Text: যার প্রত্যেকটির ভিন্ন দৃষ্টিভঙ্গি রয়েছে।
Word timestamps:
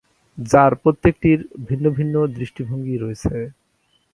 যার 0.37 0.71
প্রত্যেকটির 0.83 1.39
ভিন্ন 1.67 2.15
দৃষ্টিভঙ্গি 2.37 2.95
রয়েছে। 2.97 3.35